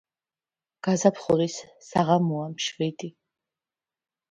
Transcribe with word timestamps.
Გაზაფხულის 0.87 1.59
საღამოა 1.89 2.49
მშვიდი... 2.57 3.13